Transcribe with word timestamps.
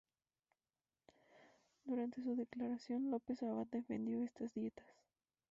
Durante 1.85 2.23
su 2.23 2.35
declaración, 2.35 3.11
López 3.11 3.43
Abad 3.43 3.67
defendió 3.71 4.23
estas 4.23 4.51
dietas. 4.55 4.87